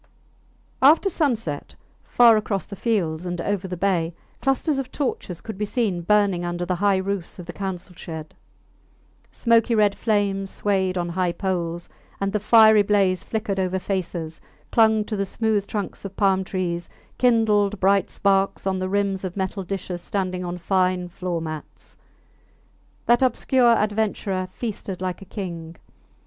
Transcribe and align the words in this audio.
After 0.81 1.09
sunset, 1.11 1.75
far 2.03 2.35
across 2.35 2.65
the 2.65 2.75
fields 2.75 3.23
and 3.27 3.39
over 3.39 3.67
the 3.67 3.77
bay, 3.77 4.15
clusters 4.41 4.79
of 4.79 4.91
torches 4.91 5.41
could 5.41 5.59
be 5.59 5.65
seen 5.65 6.01
burning 6.01 6.43
under 6.43 6.65
the 6.65 6.77
high 6.77 6.97
roofs 6.97 7.37
of 7.37 7.45
the 7.45 7.53
council 7.53 7.93
shed. 7.95 8.33
Smoky 9.31 9.75
red 9.75 9.93
flames 9.93 10.49
swayed 10.49 10.97
on 10.97 11.09
high 11.09 11.33
poles, 11.33 11.87
and 12.19 12.33
the 12.33 12.39
fiery 12.39 12.81
blaze 12.81 13.23
flickered 13.23 13.59
over 13.59 13.77
faces, 13.77 14.41
clung 14.71 15.03
to 15.05 15.15
the 15.15 15.23
smooth 15.23 15.67
trunks 15.67 16.03
of 16.03 16.15
palm 16.17 16.43
trees, 16.43 16.89
kindled 17.19 17.79
bright 17.79 18.09
sparks 18.09 18.65
on 18.65 18.79
the 18.79 18.89
rims 18.89 19.23
of 19.23 19.37
metal 19.37 19.61
dishes 19.61 20.01
standing 20.01 20.43
on 20.43 20.57
fine 20.57 21.09
floor 21.09 21.39
mats. 21.39 21.95
That 23.05 23.21
obscure 23.21 23.75
adventurer 23.77 24.47
feasted 24.51 24.99
like 24.99 25.21
a 25.21 25.25
king. 25.25 25.75